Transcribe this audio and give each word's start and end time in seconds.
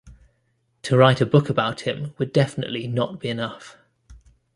To 0.81 0.97
write 0.97 1.21
a 1.21 1.27
book 1.27 1.47
about 1.47 1.81
him 1.81 2.15
would 2.17 2.33
definitely 2.33 2.87
not 2.87 3.19
be 3.19 3.29
enough. 3.29 3.77